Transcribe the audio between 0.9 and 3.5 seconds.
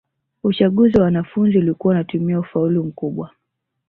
wa wanafunzi ulikuwa unatumia ufaulu mkubwa